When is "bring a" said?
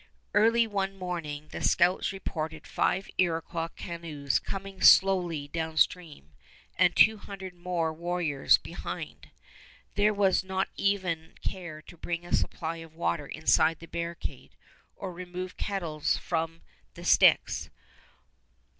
11.97-12.33